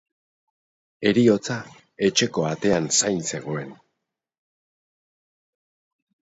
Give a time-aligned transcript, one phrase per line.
[1.09, 1.57] Heriotza
[2.07, 3.69] etxeko atean zain zegoen.